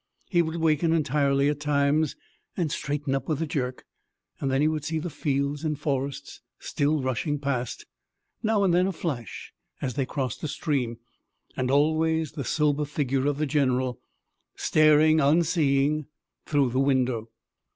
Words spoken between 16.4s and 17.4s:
through the window.